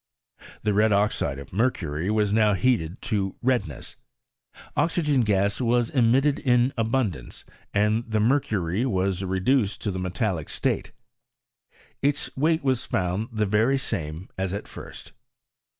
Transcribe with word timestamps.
The 0.63 0.73
red 0.73 0.91
oxide 0.91 1.37
of 1.37 1.53
mercury 1.53 2.09
was 2.09 2.33
now 2.33 2.55
heated 2.55 3.03
to 3.03 3.35
redness, 3.43 3.97
oxygen 4.75 5.23
g&s 5.23 5.61
was 5.61 5.91
emitted 5.91 6.39
in 6.39 6.73
abundajice, 6.75 7.43
and 7.71 8.03
the 8.09 8.19
mercury 8.19 8.83
was 8.83 9.23
reduced 9.23 9.79
to 9.83 9.91
the 9.91 9.99
metallic 9.99 10.49
state: 10.49 10.91
its 12.01 12.35
weight 12.35 12.63
was 12.63 12.83
found 12.83 13.27
the 13.31 13.45
very 13.45 13.77
sacne 13.77 14.27
as 14.39 14.53
at 14.55 14.67
first. 14.67 15.11